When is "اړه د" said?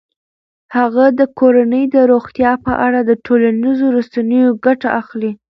2.85-3.11